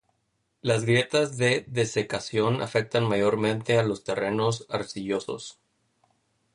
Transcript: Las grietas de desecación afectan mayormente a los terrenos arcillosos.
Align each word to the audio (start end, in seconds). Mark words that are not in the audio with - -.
Las 0.61 0.85
grietas 0.85 1.37
de 1.37 1.63
desecación 1.67 2.63
afectan 2.63 3.03
mayormente 3.07 3.77
a 3.77 3.83
los 3.83 4.03
terrenos 4.03 4.65
arcillosos. 4.67 5.59